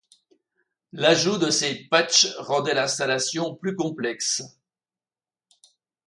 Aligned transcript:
L'ajout 0.93 1.37
de 1.37 1.51
ces 1.51 1.75
patchs 1.83 2.33
rendaient 2.39 2.73
l'installation 2.73 3.53
plus 3.53 3.75
complexe. 3.75 4.41